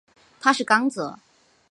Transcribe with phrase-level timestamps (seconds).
[0.39, 1.19] 他是刚铎。